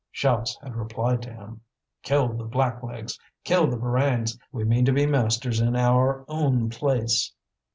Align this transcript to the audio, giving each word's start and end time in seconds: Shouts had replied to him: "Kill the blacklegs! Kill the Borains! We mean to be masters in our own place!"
Shouts 0.09 0.57
had 0.63 0.75
replied 0.75 1.21
to 1.21 1.29
him: 1.31 1.61
"Kill 2.01 2.29
the 2.29 2.43
blacklegs! 2.47 3.19
Kill 3.43 3.67
the 3.67 3.77
Borains! 3.77 4.35
We 4.51 4.63
mean 4.63 4.83
to 4.85 4.91
be 4.91 5.05
masters 5.05 5.59
in 5.61 5.75
our 5.75 6.25
own 6.27 6.71
place!" 6.71 7.33